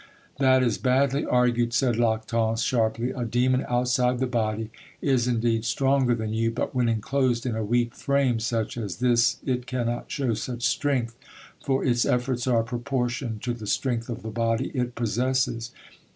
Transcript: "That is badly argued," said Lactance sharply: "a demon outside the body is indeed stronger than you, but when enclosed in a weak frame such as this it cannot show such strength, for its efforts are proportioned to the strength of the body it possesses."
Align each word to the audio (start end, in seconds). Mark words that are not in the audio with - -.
"That 0.39 0.63
is 0.63 0.79
badly 0.79 1.27
argued," 1.27 1.73
said 1.75 1.95
Lactance 1.95 2.63
sharply: 2.63 3.11
"a 3.11 3.23
demon 3.23 3.63
outside 3.69 4.17
the 4.17 4.25
body 4.25 4.71
is 4.99 5.27
indeed 5.27 5.63
stronger 5.63 6.15
than 6.15 6.33
you, 6.33 6.49
but 6.49 6.73
when 6.73 6.89
enclosed 6.89 7.45
in 7.45 7.55
a 7.55 7.63
weak 7.63 7.93
frame 7.93 8.39
such 8.39 8.77
as 8.79 8.95
this 8.95 9.37
it 9.45 9.67
cannot 9.67 10.09
show 10.09 10.33
such 10.33 10.63
strength, 10.63 11.15
for 11.63 11.85
its 11.85 12.03
efforts 12.03 12.47
are 12.47 12.63
proportioned 12.63 13.43
to 13.43 13.53
the 13.53 13.67
strength 13.67 14.09
of 14.09 14.23
the 14.23 14.31
body 14.31 14.71
it 14.73 14.95
possesses." 14.95 15.69